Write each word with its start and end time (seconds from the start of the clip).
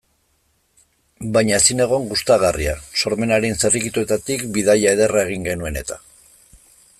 Baina 1.35 1.59
ezinegon 1.63 2.07
gustagarria, 2.13 2.73
sormenaren 3.03 3.61
zirrikituetatik 3.65 4.47
bidaia 4.57 4.95
ederra 4.99 5.27
egin 5.27 5.47
genuen 5.51 5.79
eta. 5.85 6.01